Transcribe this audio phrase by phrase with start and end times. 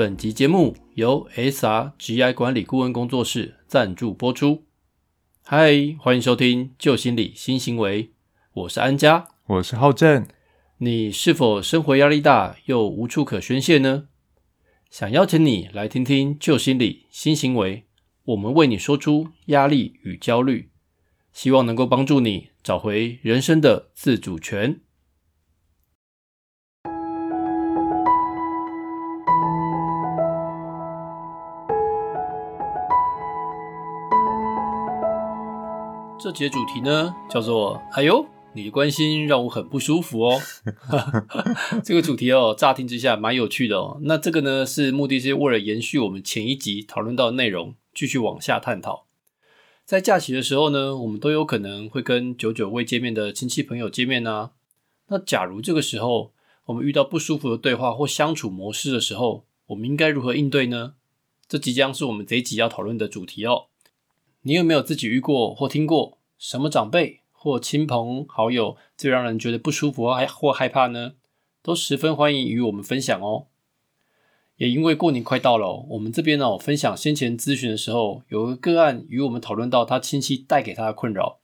[0.00, 4.64] 本集节目由 SRGI 管理顾问工作室赞助播出。
[5.42, 8.12] 嗨，欢迎收听旧心理新行为，
[8.54, 10.26] 我是安家，我是浩正。
[10.78, 14.08] 你是否生活压力大又无处可宣泄呢？
[14.88, 17.84] 想邀请你来听听旧心理新行为，
[18.24, 20.70] 我们为你说出压力与焦虑，
[21.34, 24.80] 希望能够帮助你找回人生的自主权。
[36.30, 40.40] 这节主题呢，叫做“哎呦，你的关心让我很不舒服哦”。
[41.82, 43.98] 这个主题哦，乍听之下蛮有趣的哦。
[44.02, 49.08] 那这个呢，是目的是为了延续我们前一集讨论到的内容，继续往下探讨。
[49.84, 54.52] 在假期的时候呢，我们都有可能会跟久久未见面的亲戚朋友见面啊。
[55.08, 56.32] 那假如这个时候
[56.66, 60.94] 我们遇到不舒服的对话或相处模式的时候，我们应该如何应对呢？
[61.48, 63.64] 这即将是我们这一集要讨论的主题哦。
[64.42, 71.12] 你有没有自己遇过或听过什么长辈或亲朋好友最让人觉得不舒服或或害怕呢？
[71.62, 73.48] 都十分欢迎与我们分享哦。
[74.56, 81.40] 也因为过年快到了，我们这边哦分享先前咨询的时候，有个个案与我们讨论到他亲戚带给他的困扰。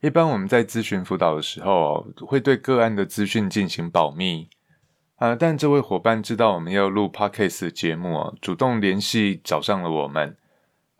[0.00, 4.48] 一般我们在咨询辅导的时候，会对个案的资讯进行保密
[5.16, 5.34] 啊。
[5.34, 10.36] 但这位伙伴知道我们要录 podcast 节目主动联系找上了我们。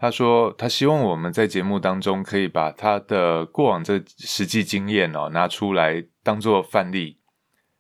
[0.01, 7.19] 他说：“他希望我们在节目当中可以把他的过往这实际经验哦拿出来当做范例，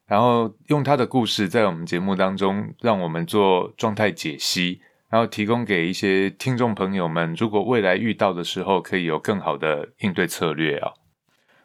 [0.06, 10.92] 然后用他的故事在我们节目当中让我们做状态解析，然后提供给一些听众朋友们，如果未来遇到的时候可以有更好的应对策略啊。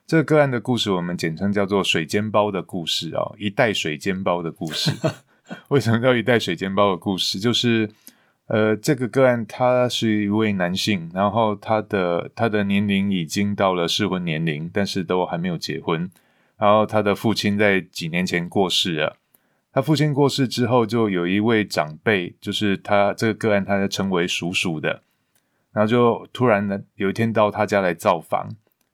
[0.08, 4.89] 这个个案的故事我们简称叫做‘水煎包的故事’哦，一袋水煎包的故事。
[5.67, 7.42] 为什么叫一袋水煎包的故事？
[7.42, 7.92] 就是。”
[8.48, 16.10] 呃，这个个案他是一位男性，然后他的他的年龄已经到了适婚年龄，但是都还没有结婚。
[16.58, 19.17] 然后他的父亲在几年前过世了。
[19.73, 25.02] 他父亲过世之后，就有一位长辈，就是他这个个案，他就称为叔叔的，
[25.73, 28.44] 然后就突然呢有一天到他家来造访，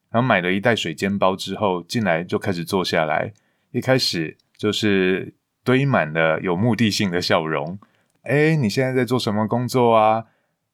[0.09, 3.34] 然后买了一袋水煎包之后进来就开始坐下来，
[3.72, 7.78] 一开始就是堆满了有目的性的笑容。
[8.23, 10.25] 哎，你现在在做什么工作啊？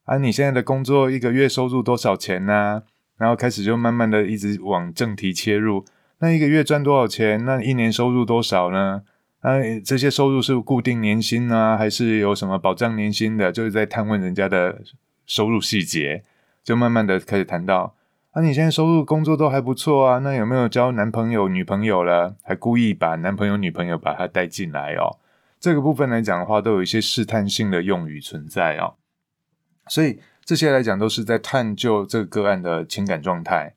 [0.03, 2.84] 啊，你现在的工作一个月收入多少钱呢？
[3.18, 5.86] 然后开始就慢慢的一直往正题切入。
[6.19, 7.44] 那一个月赚多少钱？
[7.46, 9.03] 那一年收入多少呢？
[9.41, 9.53] 啊，
[9.86, 13.52] 这些收入是固定年薪呢，还是有什么保障年薪的？
[13.52, 14.81] 就是在探问人家的
[15.25, 16.24] 收入细节，
[16.63, 17.96] 就慢慢的开始谈到
[18.31, 22.36] 啊，你现在收入工作都还不错啊，那有没有交男朋友女朋友了？
[22.44, 25.18] 还故意把男朋友女朋友把他带进来哦。
[25.59, 28.94] 这个部分来讲的话，都有一些试探性的用语存在啊，
[29.88, 33.73] 所以这些来讲都是在探究这个个案的情感状态。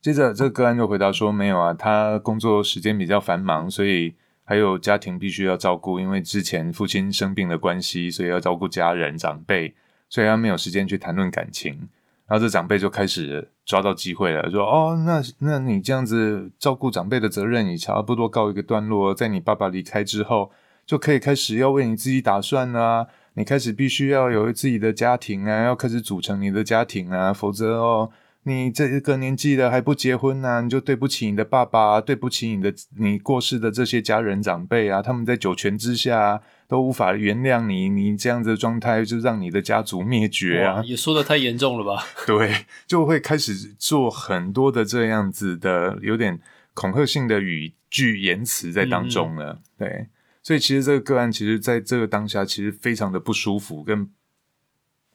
[0.00, 4.14] 接着，这个个案就回答说：“没有啊，他工作时间比较繁忙，所以
[4.44, 9.74] 还有家庭必须要照顾，因为之前父亲生病的关系，所以要照顾家人长辈，
[10.08, 11.88] 所以他没有时间去谈论感情。”
[12.28, 20.52] 然后这长辈就开始抓到机会了，说：“哦，那那你这样子照顾长辈的责任，也差不多告一个段落，在你爸爸离开之后。”
[20.86, 23.06] 就可以开始要为你自己打算啊！
[23.36, 28.10] 你开始必须要有自己的家庭啊，要开始组成你的家庭啊，否则哦，
[28.44, 40.80] 你这个年纪了还不结婚呢，你就对不起你的爸爸，对不起你的你过世的这些家人长辈啊，他们在九泉之下都无法原谅你，你这样子的状态就让你的家族灭绝啊！
[40.84, 42.04] 也说的太严重了吧？
[42.24, 46.38] 对，就会开始做很多的这样子的有点
[46.72, 50.06] 恐吓性的语句言辞在当中了，对。
[50.44, 54.10] 所以其实这个个案，其实在这个当下，其实非常的不舒服，跟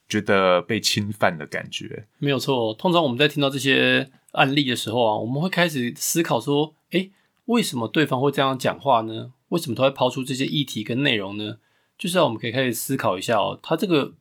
[0.10, 2.08] 觉得被侵犯的感觉。
[2.18, 7.12] 没有错，通常我们在听到这些案例的时候啊，我们会开始思考说：，诶，
[7.46, 9.31] 为什么对方会这样讲话呢？
[9.50, 11.60] 为什么他会抛出这些议题跟内容呢？
[11.96, 14.16] 就是要我们可以开始思考一下哦，他这个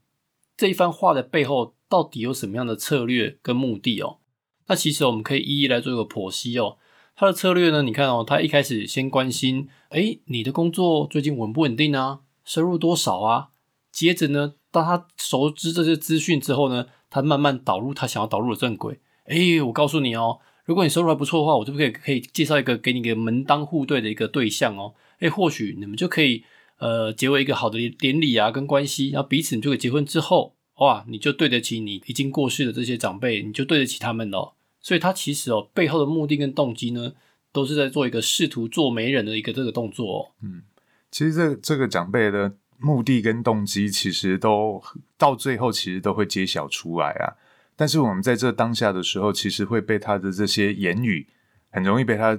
[0.58, 4.18] 这一番话的背后，到底有什么样的策略跟目的哦？
[4.66, 6.76] 那其实我们可以一一来做一个剖析哦。
[7.20, 7.82] 他的策略呢？
[7.82, 12.20] 你看哦，他一开始先关心，哎，你的工作最近稳不稳定啊？
[12.44, 13.48] 收入多少啊？
[13.90, 19.00] 接着呢，当他熟知这些资讯之后呢，他慢慢导入他想要导入的正轨。
[19.24, 24.94] 哎，我告诉你哦，如果你收入还不错的话，我就可以可以介绍一个给你一个门当户对的一个对象哦。
[25.18, 26.44] 哎，或许你们就可以
[26.78, 34.54] 呃结为一个好的典礼啊，跟关系，然后彼此你就可以结婚之后，哇，你就对得起你已经过世的这些长辈，你就对得起他们了。
[34.88, 37.12] 所以他其实哦，背后的目的跟动机呢，
[37.52, 40.32] 都是在做一个试图做媒人的一个这个动作。
[40.40, 40.62] 嗯，
[41.10, 44.82] 其实这这个长辈的目的跟动机，其实都
[45.18, 47.36] 到最后其实都会揭晓出来啊。
[47.76, 51.28] 但是我们在这当下的时候，其实会被他的这些言语，
[51.70, 52.38] 很容易被他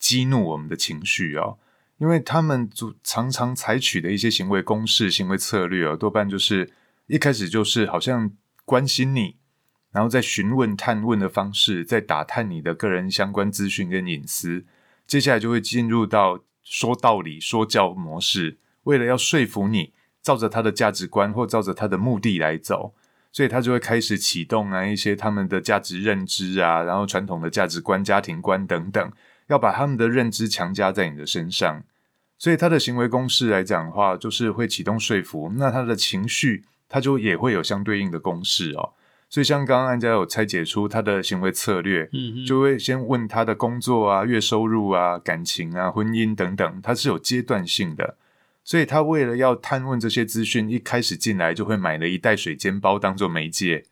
[0.00, 1.58] 激怒我们的情绪哦。
[1.98, 6.72] 因为他们主常常采取的一些行为公式、行为策略哦，多半就是
[7.06, 8.32] 一开始就是好像
[8.64, 9.36] 关心你，
[9.94, 14.64] 然后再询问、探问的方式，在打探你的个人相关资讯跟隐私。
[15.06, 22.92] 接下来就会进入到说道理、说教模式，为了要说服你，照着他的价值观或照着他的目的来走，
[23.30, 29.12] 所以他就会开始启动啊一些他们的价值认知啊，然后传统的价值观、家庭观等等。
[29.48, 31.84] 要把他们的认知强加在你的身上，
[32.38, 35.52] 所以他的行为公式来讲的话，就是会启动说服。
[35.56, 38.94] 那他的情绪，他就也会有相对应的公式哦。
[39.34, 48.16] 所以像刚刚安家有拆解出他的行为策略，嗯，就会先问他的工作啊、月收入啊、感情啊、婚姻等等，他是有阶段性的。
[48.62, 53.82] 所以他为了要探问这些资讯，一开始进来就会买了一袋水煎包当做媒介。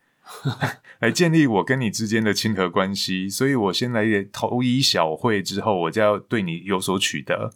[0.99, 7.51] 来建立我跟你之间的亲和关系，所以我先来投一小会，之后我就要对你有所取得。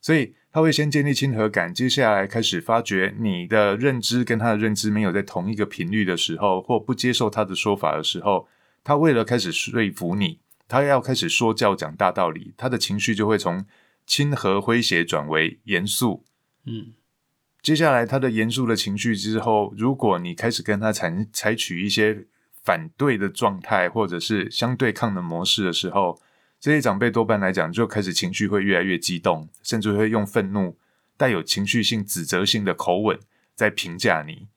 [0.00, 8.48] 所以他会先建立亲和感，接下来开始发觉你的认知跟他的认知没有在同一个频率的时候，或不接受他的说法的时候，
[8.82, 13.64] 他为了开始说服你，他要开始说教讲大道理，他的情绪就会从
[14.06, 16.24] 亲和诙谐转为严肃。
[16.64, 16.94] 嗯。
[17.60, 22.24] 接下来，他的严肃的情绪之后，如果你开始跟他采采取一些
[22.62, 26.18] 反对的状态，或者是相对抗的模式的时候，
[26.60, 30.76] 这些长辈多半来讲就开始情绪会越来越激动，甚至会用愤怒、
[31.16, 33.18] 带有情绪性、指责性的口吻
[33.54, 34.48] 在评价你。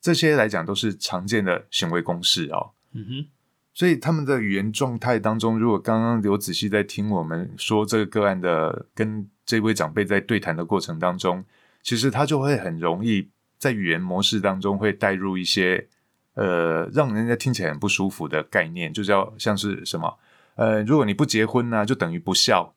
[0.00, 2.70] 这些来讲都是常见的行为公式哦。
[2.92, 3.26] 嗯哼，
[3.74, 11.44] 所以他们的语言状态当中，如果刚刚刘仔细在听我们说这个个案的跟这位长辈在对谈的过程当中。
[11.82, 15.88] 其实他就会很容易在语言模式当中会带入一些
[16.34, 20.18] 呃让人家听起来很不舒服的概念，就叫像是什么
[20.60, 22.74] 呃，如果你不结婚呢，就等于不孝。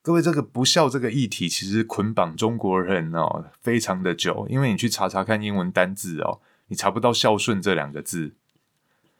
[0.00, 8.36] 各位，这个不孝这个议题其实捆绑中国人哦，非常的久，因为你去查查看英文单字哦，你查不到孝顺这两个字，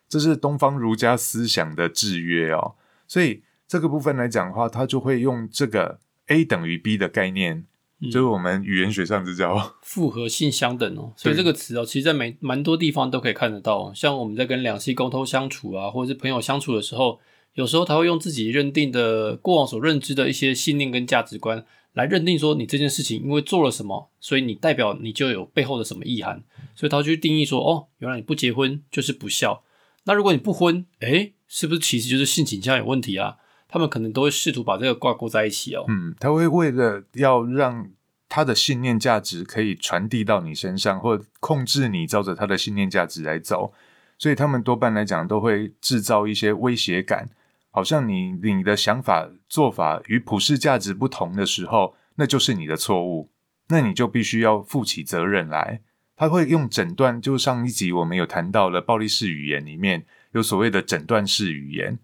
[0.09, 2.77] 这是东方儒家思想的制约哦，
[3.09, 5.99] 所以这个部分来讲的话，他就会用这个
[6.29, 7.67] A 等于 B 的概念。
[8.09, 13.93] 就是我们语言学上就叫 复合性相等哦，所以这个词哦，其实在蛮蛮多地方都可以看得到。
[13.93, 17.19] 像我们在跟两性沟通相处啊，或者是朋友相处的时候，
[17.55, 26.43] 有时候他会用自己认定的过往所认知的一些信念跟价值观来认定说，你这件事情因为做了什么，所以你代表你就有背后的什么意涵，
[26.75, 29.63] 所以他去定义说，哦，原来你不结婚就是不孝。
[30.05, 33.37] 那如果你不婚，诶，是不是其实就是性倾向有问题啊？
[33.71, 35.85] 他们可能都会试图把这个挂钩在一起哦。
[35.89, 37.89] 嗯，他会为了要让
[38.29, 43.73] 他的信念价值可以传递到你身上，或控制你照着他的信念价值来走，
[44.19, 47.29] 所以他们多半来讲都会制造一些威胁感，
[47.71, 53.31] 好像你你的想法做法与普世价值不同的时候，那就是你的错误，
[53.69, 55.81] 那你就必须要负起责任来。
[56.17, 61.99] 他会用诊断，就上一集我们有谈到了暴力式语言里面有所谓的诊断式语言。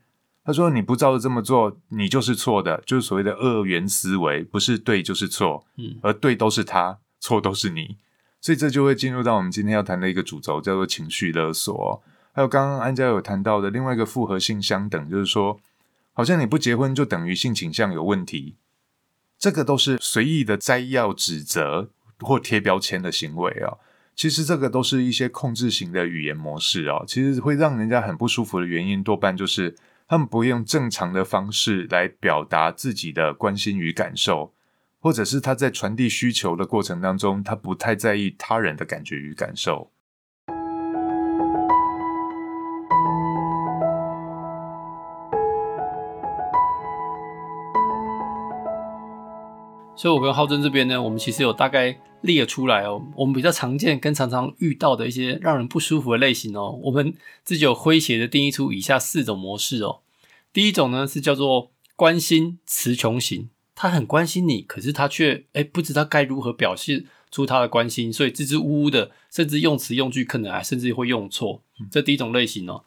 [0.46, 7.96] 他说：“你不照着这么做，你就是错的，就是所谓的二元思维，不是对就是错，嗯，而对都是他，错都是你，
[8.40, 12.00] 所以这就会进入到我们今天要谈的一个主轴，叫做情绪勒索。
[12.32, 15.58] 还有刚刚安家有谈到的另外一个复合性相等，就是说，
[16.12, 18.54] 好像你不结婚就等于性倾向有问题，
[19.36, 21.90] 这个都是随意的摘要、指责
[22.20, 23.78] 或贴标签的行为啊。
[24.14, 29.74] 其实这个都是一些控制型的语言模式啊，其实会让人家很不舒服的原因，多半就是。”
[30.08, 34.54] 他们不用正常的方式来表达自己的关心与感受，
[35.00, 39.90] 或者是他在传递需求的过程当中，他不太在意他人的感觉与感受。
[49.96, 60.00] 所以，我跟浩真这边呢，我们其实有大概列出来哦，我们比较常见跟常常遇到的一些让人不舒服的类型哦，我们自己有诙谐的定义出以下四种模式哦。
[60.52, 71.62] 第一种呢是叫做关心词穷型，他很关心你，可是他却哎不知道该如何表现出他的关心，所以支支吾吾的，甚至用词用句可能还甚至会用错。
[71.90, 72.84] 这第一种类型哦。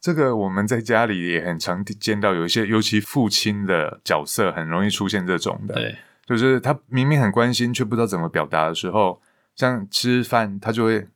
[0.00, 5.74] 这个我们在家里也很常见到，有一些尤其父亲的角色很容易出现这种的。
[5.74, 5.94] 对。
[6.26, 9.20] 就是他明明很关心，却不知道怎么表达的时候，
[9.54, 11.08] 像吃饭，他就会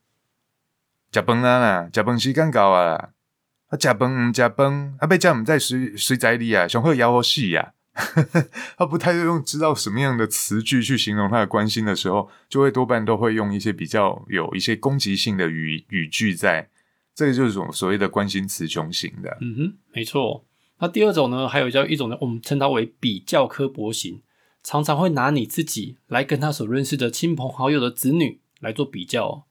[1.10, 3.10] 夹崩啊啦，夹崩时间到啊啦，
[3.68, 7.72] 啊夹崩唔夹崩，啊被叫我们在水水仔里啊，上好咬我死啊，
[8.76, 16.68] 他不太用知道什么样的词句去形容他的关心的时候，就会多半都会用一些比较有一些攻击性的语语句在。
[17.14, 19.38] 这个就是种所谓的关心词穷型的。
[19.40, 20.44] 嗯哼，没错。
[20.78, 24.20] 那第二种呢，还有叫一种呢，我们称它为比较刻薄型，
[24.66, 29.46] 常常会拿你自己来跟他所认识的亲朋好友的子女来做比较。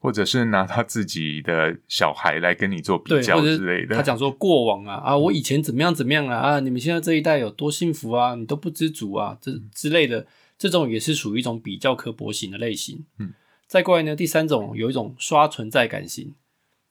[0.00, 3.94] 或者是拿他自己的小孩来跟你做比较之类的。
[3.94, 10.26] 他讲说过往啊啊，我以前怎么样怎么样啊啊，你们现在这一代有多幸福啊，你都不知足啊，这之类的，
[10.58, 13.04] 这种也是属于一种比较刻薄型的类型。
[13.18, 13.32] 嗯，
[13.68, 16.34] 再过来呢，第三种有一种刷存在感型。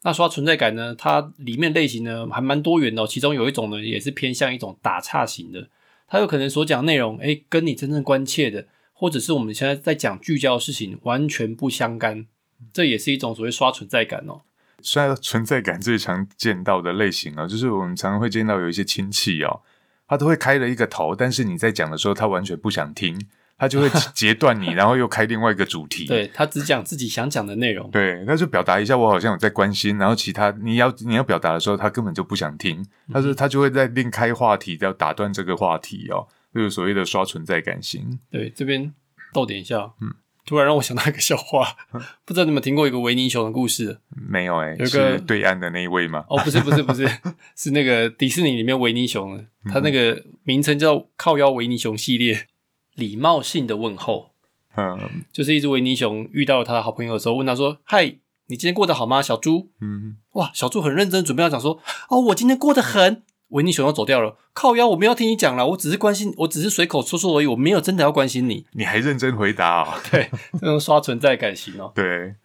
[0.04, 5.68] 那刷存在感呢，它里面类型呢还蛮多元的，其中有一种呢也是偏向一种打岔型的，
[6.10, 12.26] 它有可能所讲内容哎跟你真正关切的，或者是我们现在在讲聚焦的事情完全不相干。
[12.74, 14.42] 这也是一种所谓刷存在感哦。
[14.82, 19.62] 刷存在感最常见到的类型啊，就是我们常常会见到有一些亲戚哦，
[20.08, 23.18] 他都会开了一个头，但是你在讲的时候，他完全不想听，
[23.60, 26.06] 他就会 截断你，然后又开另外一个主题。
[26.06, 27.92] 对他只讲自己想讲的内容。
[27.92, 32.84] 对，那就表达一下我好像有在关心，然后其他你要你要表达的时候，他根本就不想听。
[33.14, 36.26] 他说他就会在另开话题，要打断这个话题哦，
[36.56, 38.18] 就是所谓的刷存在感型。
[38.32, 38.94] 对，这边
[39.34, 40.16] 逗点一下，嗯。
[40.46, 41.64] 突然让我想到一个笑话，
[42.26, 44.00] 不知道你们听过一个维尼熊的故事？
[44.10, 46.26] 没有哎，有个对岸的那一位吗？
[46.28, 47.08] 哦，不是不是不是，
[47.56, 52.48] 是那个迪士尼里面维尼熊，它那个名称叫靠腰维尼熊系列。
[53.00, 54.32] 礼貌性的问候，
[54.76, 61.80] 嗯，就是一只维尼熊遇到了他的好朋友的时候，问他说：“嗨，你今天过得好吗，小猪？”嗯，哇，小猪很认真，准备要讲说
[62.10, 68.64] ：“哦，我今天过得很。”维尼熊要走掉了，靠腰，我没有听你讲了，我只是关心，我只是随口说说而已，我没有真的要关心你。
[68.74, 70.00] 你还认真回答哦？
[70.12, 70.30] 对，
[70.60, 71.92] 这种刷存在感型哦。
[71.96, 72.36] 对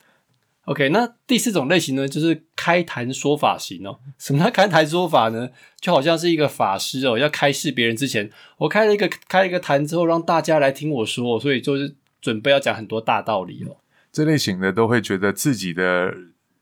[0.67, 3.99] ，OK，那第四种类型呢，就是开坛说法型哦。
[4.19, 5.51] 什么叫开坛说法呢？
[5.81, 13.77] 就好像是一个法师哦，要开示别人之前，我开了一个开了一个坛之后，让大家来听我说，所以就是准备要讲很多大道理哦。
[14.13, 16.15] 这类型的都会觉得自己的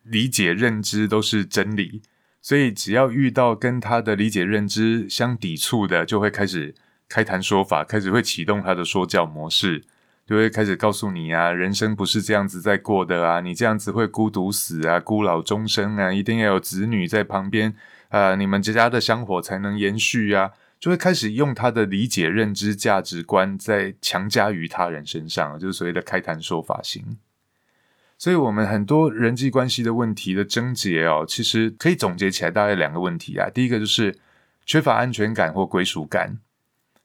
[0.02, 2.02] 理解认知都是真理。
[2.44, 6.74] 所以，只要遇到跟他的理解认知相抵触的，就会开始
[7.08, 9.84] 开坛说法，开始会启动他的说教模式，
[10.26, 17.74] 就会开始告诉你啊，人生不是这样子在过的啊，你这样子会孤独死啊，孤老终生啊，一定要有子女在旁边
[18.08, 27.18] 啊，你们家的香火才能延续啊，就会开始用他的理解认知价值观在强加于他人身上，就是所谓的开坛说法型。
[28.16, 33.50] 所以，我们很多人际关系的问题的症结哦，其实可以总结起来大概两个问题啊。
[33.52, 34.16] 第一个就是
[34.64, 36.36] 缺乏安全感或归属感；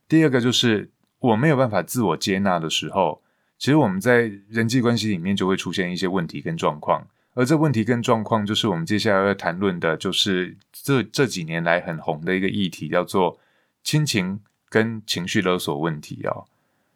[0.07, 3.21] 第二个就是我没有办法自我接纳的时候，
[3.57, 7.07] 其实我们在人际关系里面就会出现一些问题跟状况。
[7.33, 13.38] 而这问题跟状况，就是我们接下来要谈论的，就是这这几年来很红的一个议题，叫做
[13.83, 16.45] 亲情跟情绪勒索问题哦。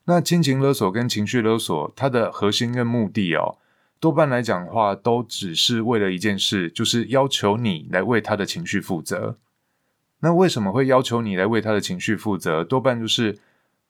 [0.06, 3.58] 那亲情勒索跟情绪勒索，它的核心跟目的哦。
[4.00, 9.38] 多半来讲的话，都只是为了一件事，就是要求你来为他的情绪负责。
[10.22, 12.64] 那为什么会要求你来为他的情绪负责？
[12.64, 13.38] 多半就是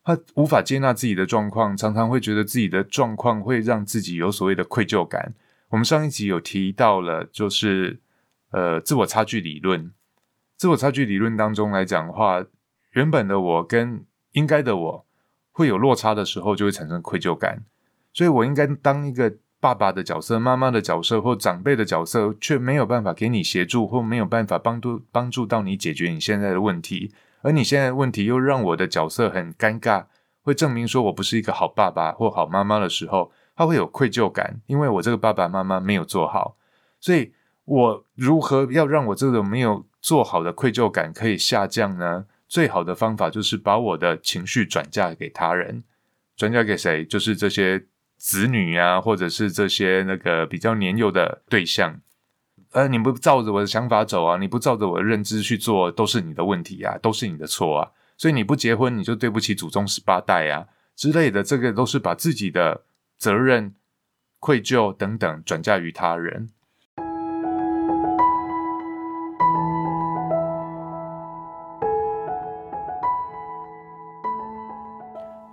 [0.04, 5.34] 他无法接纳自己的状况，常常会觉得自己的状况会让自己有所谓的愧疚感。
[5.70, 8.00] 我们上一集有提到了，就是
[8.52, 9.92] 呃自我差距理论。
[10.58, 12.46] 自我差距理论当中来讲的话，
[12.92, 15.06] 原本的我跟应该的我
[15.52, 17.64] 会有落差的时候，就会产生愧疚感。
[18.14, 19.38] 所以我应该当一个。
[19.62, 27.14] 爸爸的角色、妈妈的角色或长辈的角色，却没有办法给你协助，或没有办法帮助帮助到你解决你现在的问题。
[27.42, 30.06] 而你现在问题又让我的角色很尴尬，
[30.42, 36.56] 会证明说我不是一个好爸爸或好妈妈的时候，他会有愧疚感，因为我这个爸爸妈妈没有做好。
[37.00, 37.34] 所以，
[37.66, 42.26] 我如何要让我这个没有做好的愧疚感可以下降呢？
[42.48, 45.84] 最好的方法就是把我的情绪转嫁给他人，
[46.36, 47.06] 转嫁给谁？
[47.06, 47.86] 就是这些。
[48.24, 52.00] 子女啊，或者是这些那个比较年幼的对象，
[52.72, 57.92] 呃，你不照着我的想法走啊，你不照着我的认知去做，都是你的问题啊，都是你的错啊。
[58.18, 62.86] 所以你不结婚，你就对不起祖宗十八代啊之类的，这个都是把自己的
[63.18, 63.76] 责任、
[64.40, 66.50] 愧疚等等转嫁于他人。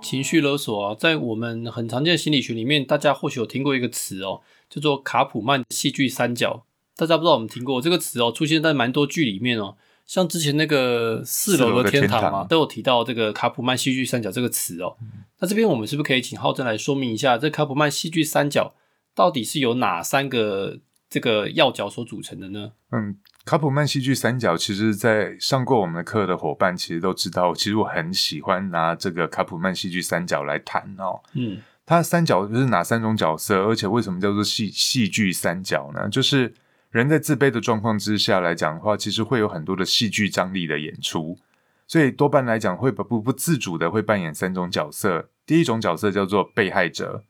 [0.01, 6.65] 情绪勒索啊，在我们很常见的心理学里面，大家或许有听过一个词哦，叫做卡普曼戏剧三角。
[6.99, 14.97] 大家不知道我们听过这个词哦，出现在蛮多剧里面哦，像之前那个四楼的天堂嘛，都有提到这个卡普曼戏剧三角这个词哦。
[15.39, 18.75] 那这边我们是不是可以请浩正来说明一下，这卡普曼戏剧三角
[19.15, 22.73] 到底是由哪三个这个要角所组成的呢？
[22.91, 23.17] 嗯。
[23.45, 31.19] 卡普曼戏剧三角，其实，在上过我们的课的伙伴，其实都知道，其实我很喜欢拿这个卡普曼戏剧三角来谈哦。
[31.33, 36.07] 嗯，它三角就是哪三种角色，而且为什么叫做戏戏剧三角呢？
[36.11, 36.53] 就是
[36.91, 41.39] 人在自卑的状况之下来讲的话，其实会有很多的戏剧张力的演出，
[41.87, 45.29] 所以多半来讲会不不不自主的会扮演三种角色。
[45.45, 47.23] 第一种角色叫做被害者，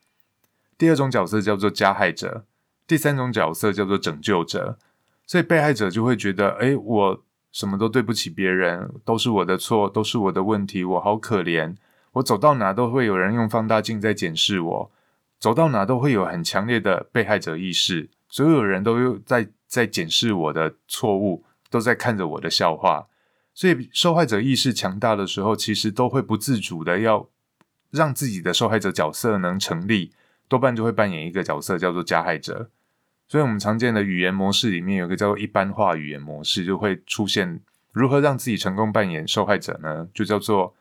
[0.77, 2.45] 第二种角色叫做加害者，
[2.87, 4.79] 第三种角色叫做拯救者。
[5.27, 11.75] 所以被害者就会觉得，哎，我什么都对不起别人，都是我的错，都是我的问题，我好可怜。
[12.13, 14.91] 我走到哪都会有人用放大镜在检视我，
[15.39, 23.07] 走到哪都会有很强烈的被害者意识，所有人都在在检视我的错误，都在看着我的笑话。
[23.55, 27.29] 所以受害者意识强大的时候，其实都会不自主的要
[27.91, 30.13] 让自己的受害者角色能成立，
[30.47, 32.71] 多半就会扮演一个角色叫做加害者。
[33.27, 37.61] 所以，我们常见的语言模式里面有一个叫做一般化语言模式，就会出现
[37.93, 40.09] 如何让自己成功扮演受害者呢？
[40.15, 40.75] 就叫做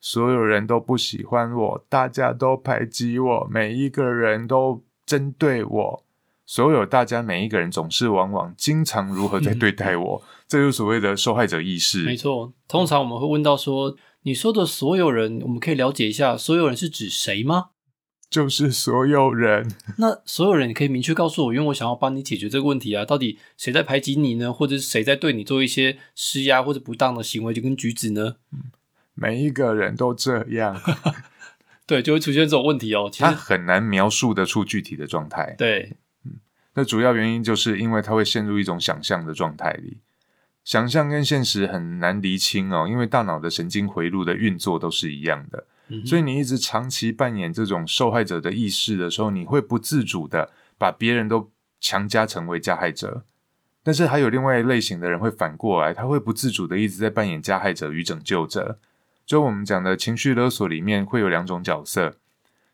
[0.00, 6.04] 所有人都不喜欢我，大家都排挤我，每一个人都针对我，
[6.50, 12.02] 所有大家每一个人总是往往经常如何在对待我，这就是所谓的受害者意识。
[12.02, 17.66] 没错，通常我们会问到说，你说的所有人，我们可以了解一下，所有人是指谁吗？
[18.28, 23.04] 就是所有人，那所有人你可以明确告诉我，因为我想要帮你解决这个问题啊。
[23.04, 24.52] 到底谁在排挤你呢？
[24.52, 28.34] 或者是谁在对你做一些施压或者不当的行为就跟举止呢？
[29.14, 30.76] 每一个人都这样，
[31.86, 33.08] 对，就会出现这种问题哦。
[33.12, 35.54] 其他实很难描述得出具体的状态。
[35.56, 35.92] 对，
[36.74, 39.98] 那主要原因就是因为他会陷入一种想象的状态里，
[40.64, 45.64] 想象跟现实很难厘清哦，因为大脑的神经回路的运作都是一样的。
[45.88, 51.50] 嗯所以你一直长期扮演这种受害者的意识的时候，你会不自主的把别人都
[51.80, 53.24] 强加成为加害者。
[53.82, 58.78] 但是还有另外一类型的人会反过来，他会不自主的一直在扮演加害者与拯救者。
[59.26, 62.14] 就我们讲的情绪勒索里面会有两种角色，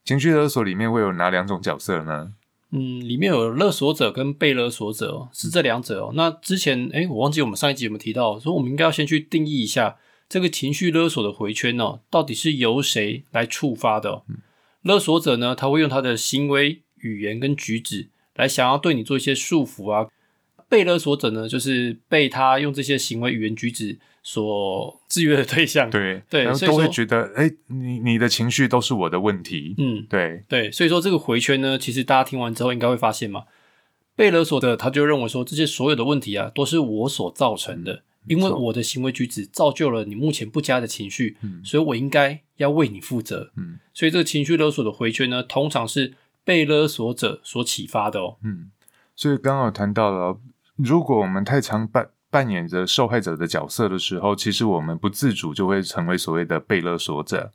[0.04, 2.35] 情绪勒索里面会有哪两种角色呢？
[2.72, 6.12] 嗯，里面有勒索者跟被勒索者哦，是这两者哦。
[6.14, 9.96] 那之前哎，我忘记我们上一集有没有提到，说我们应该要先去定义一下
[10.29, 14.22] 这个情绪勒索的回圈哦，到底是由谁来触发的、哦？
[14.83, 20.09] 勒索者呢，他会用他的行为、语言跟举止来想要对你做一些束缚啊。
[20.68, 25.88] 被勒索者呢，就是被他用这些行为、语言、举止所制约的对象。
[25.88, 29.76] 对对然后都会觉得，哎，你你的情绪都是我的问题。
[29.78, 33.44] 嗯，对，对，所以说这个回圈呢，其实大家听完之后应该会发现嘛，
[34.16, 43.52] 被勒索的他就认为说这些所有的问题啊都是我所造成的，因为我的行为举止造就了你目前不佳的情绪，嗯所以我应该要为你负责。
[43.56, 48.38] 嗯所以这个情绪勒索的回圈呢，通常是被勒索者所启发的哦。
[48.42, 48.72] 嗯，
[49.14, 50.40] 所以刚好谈到了，
[50.74, 57.51] 如果我们太常扮扮演着受害者的角色的时候，其实我们不自主就会成为所谓的被勒索者。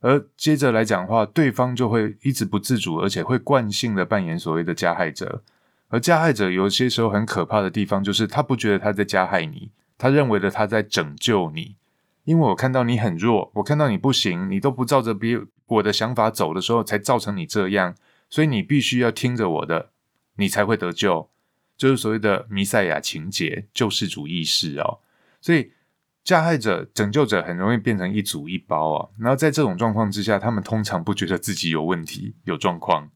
[0.00, 5.44] 而接着来讲的话，对方就会一直不自主，而且会惯性的扮演所谓的加害者。
[5.86, 11.76] 而加害者有些时候很可怕的地方，就是他不觉得他在加害你，他认为的他在拯救你。
[12.24, 17.94] 因为我看到你很弱，我看到你不行，你都不照着别我的想法走的时候，才造成你这样，
[18.28, 19.90] 所以你必须要听着我的，
[20.38, 21.28] 你才会得救。
[21.78, 24.98] 就是所谓的弥赛亚情节、救世主意识哦。
[25.40, 25.72] 所以
[26.22, 29.08] 加害者、拯救者很容易变成一组一包啊。
[29.18, 33.10] 然后在这种状况之下，他们通常不觉得自己有问题、有状况，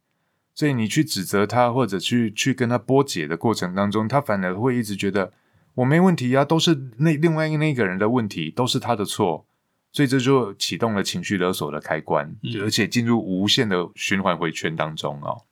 [0.55, 5.33] 所以你去指责他或者去去跟他波解的过程当中，他反而会一直觉得
[5.75, 9.46] 我没问题啊，都是那另外那个人的问题，都是他的错。
[9.94, 15.42] 所以这就启动了情绪勒索的开关，嗯而且进入无限的循环回圈当中哦。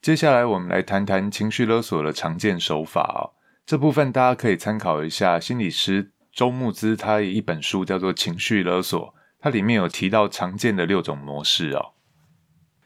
[0.00, 3.34] 接下来我们来谈谈情绪勒索的常见手法哦。
[3.66, 9.00] 这部分大家可以参考一下心理师周牧之他一本书叫做《情绪勒索》，
[9.40, 11.92] 它里面有提到常见的六种模式哦。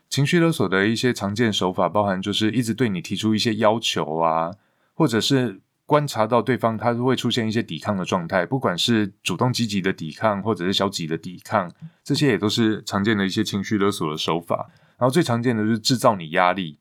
[0.08, 4.50] 情绪勒索的一些常见手法包含就是一直对你提出一些要求啊，
[4.94, 11.70] 或者是观察到对方他会出现一些抵抗的状态，不管是主动积极的抵抗，或者是消极的抵抗，
[12.02, 14.70] 这些也都是常见的一些情绪勒索的手法。
[14.98, 16.79] 然后最常见的就是制造你压力，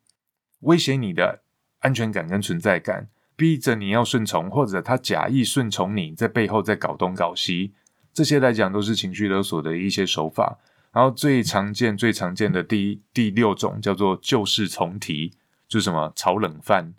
[0.62, 1.42] 威胁你的
[1.80, 7.74] 安全感跟存在感，逼着你要顺从，或者他假意顺从你，在背后在搞东搞西，
[8.14, 10.60] 这些来讲都是情绪勒索的一些手法。
[10.92, 15.32] 然后最常见、最常见的第第六种叫做旧事重提，
[15.68, 16.94] 就是什么炒冷饭，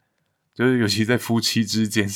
[0.55, 2.09] 就是尤其在夫妻之间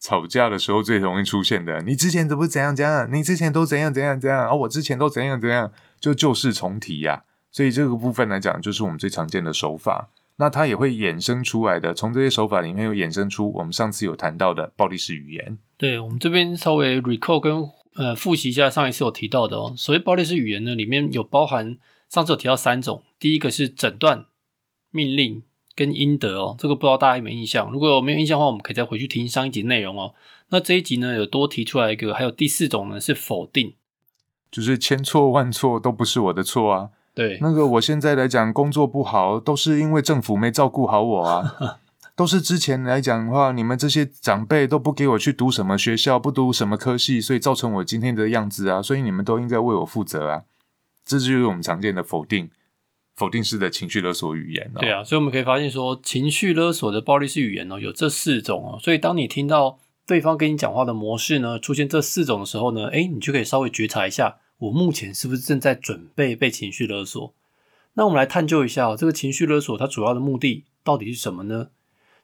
[0.00, 1.80] 吵架的时候最容易出现的。
[1.82, 3.08] 你之前怎么怎样怎样？
[3.12, 4.48] 你之前都怎样怎样怎样？
[4.48, 5.72] 啊，我之前都怎样怎样？
[6.00, 10.10] 就旧事重提呀、所以这个部分来讲，就是我们最常见的手法。
[10.40, 15.58] 那它也会衍生出来的，从这些手法里面又衍生出我们上次有谈到的暴力式语言。
[15.76, 21.76] 对我们这边稍微 recall 跟呃复习一下上一次有提到的哦，所谓暴力式语言呢，里面有包含
[22.08, 24.24] 上次有提到三种，第一个是诊断、
[24.90, 25.42] 命令
[25.74, 27.70] 跟应得哦，这个不知道大家有没有印象？
[27.70, 30.14] 如果没有印象的话，我们可以再回去听上一集内容哦。
[30.48, 33.74] 那这一集呢，有多提出来一个，还有第四种呢是否定，
[34.50, 36.88] 就是千错万错都不是我的错啊。
[37.20, 41.54] 对，那个我现在来讲工作不好，都是因为政府没照顾好我啊。
[42.16, 48.80] 都是之前来讲的话，你们这些长辈都不给我去读什么学校，不读什么科系，所以造成我今天的样子啊。
[48.80, 50.44] 所以你们都应该为我负责啊。
[51.04, 52.50] 这就是我们常见的否定、
[53.16, 54.70] 否定式的情绪勒索语言。
[54.78, 58.78] 对啊，所以我们可以发现说，情绪勒索的暴力式语言哦，有这四种哦。
[58.78, 67.32] 所以当你听到对方跟你讲话的模式呢，出现这四种的时候呢，诶，你就可以稍微觉察一下，我目前是不是正在准备被情绪勒索？
[67.94, 71.70] 那我们来探究一下哦，这个情绪勒索它主要的目的到底是什么呢？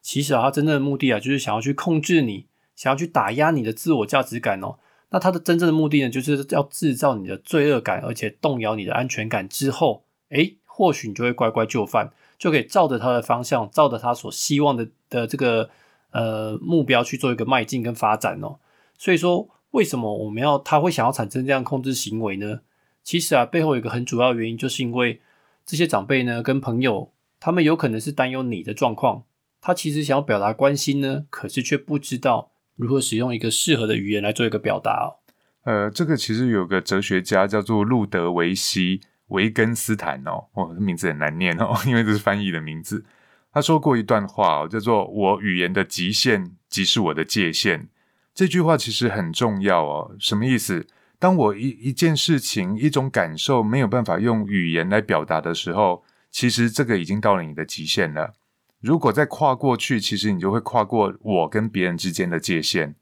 [0.01, 2.45] 其实啊，它真正的目的啊，就是想要去控制你，
[2.75, 4.77] 想要去打压你的自我价值感哦。
[5.09, 15.69] 那它的真正的目的呢，就是要制造你的罪恶感，而且动摇你的安全感之后，诶，或许你就会乖乖就范，就可以照着他的方向，照着他所希望的的这个
[16.11, 18.57] 呃目标去做一个迈进跟发展哦。
[18.97, 22.61] 所以说，为什么我们要他会想要产生这样控制行为呢？
[23.03, 25.21] 其实啊，背后有一个很主要的原因，就是因为
[25.65, 29.23] 这些长辈呢跟朋友，他们有可能是担忧你的状况。
[29.61, 35.15] 他其实想要表达关心呢，可是却不知道如何使用一个适合的语言来做一个表达。
[35.63, 43.03] 呃，这个其实有个哲学家叫做路德维希·维根斯坦哦，哦，名字很难念哦， 因为这是翻译的名字。
[43.51, 47.89] 他说过一段话哦，叫做“我语言的极限即是我的界限”。
[48.37, 50.15] 这句话其实很重要哦。
[50.19, 50.85] 什么意思？
[51.17, 58.35] 当我一一件事情、一种感受没有办法用语言来表达的时候，其实这个已经到了你的极限了。
[58.79, 62.93] 如果再跨过去，其实你就会跨过我跟别人之间的界限，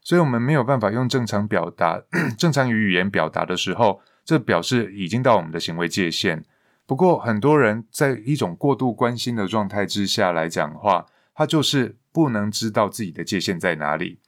[0.00, 2.02] 所以我们没有办法用正常表达、
[2.36, 6.44] 正常语言表达的时候，这表示已经到我们的行为界限。
[6.84, 14.18] 不过，很多人在一种过度关心的状态之下来讲话，他就是不能知道自己的界限在哪里，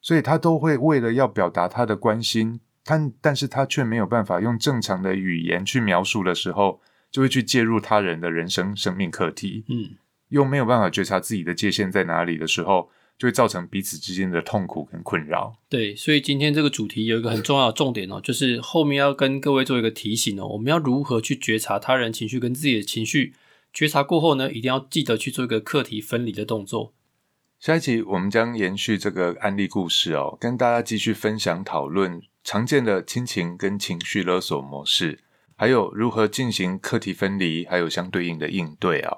[0.00, 9.64] 所以他都会为了要表达他的关心，但但是他却没有办法用正常的语言去描述的时候，就会去介入他人的人生生命课题。
[9.68, 9.96] 嗯。
[10.30, 15.56] 又没有办法觉察自己的界限在哪里的时候，就会造成彼此之间的痛苦跟困扰。
[15.68, 23.34] 对，所以今天这个主题有一个很重要的重点哦，就是后面要跟各位做一个提醒哦，我们要如何去觉察他人情绪跟自己的情绪。
[23.72, 26.94] 觉察过后呢，一定要记得去做一个课题分离的动作。
[27.60, 35.18] 下一集我们将延续这个案例故事哦，跟大家继续分享讨论常见的亲情跟情绪勒索模式，
[35.56, 39.14] 还有如何进行课题分离，还有相对应的应对啊。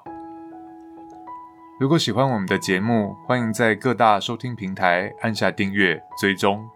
[1.79, 6.67] 如果喜欢我们的节目，欢迎在各大收听平台按下订阅追踪。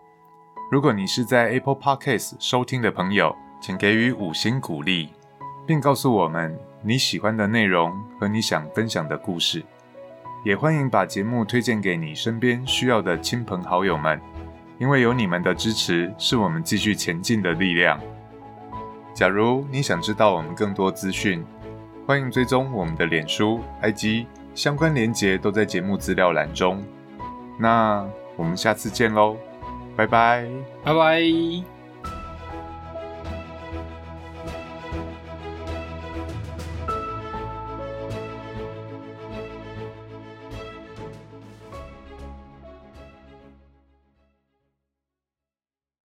[0.71, 5.09] 如果你是在 Apple Podcast 收听的朋友，请给予五星鼓励，
[5.65, 9.61] 并告诉我们你喜欢的内容和你想分享的故事。
[10.43, 14.19] 也欢迎把节目推荐给你身边需要的亲朋好友们，
[14.79, 17.99] 因为有你们的支持，是我们继续前进的力量。
[19.13, 21.43] 假如你想知道我们更多资讯，
[22.05, 24.25] 欢迎追踪我们的脸书、IG。
[24.55, 26.83] 相关连结都在节目资料栏中，
[27.59, 28.03] 那
[28.35, 29.37] 我们下次见喽，
[29.95, 30.47] 拜拜，
[30.83, 31.76] 拜拜。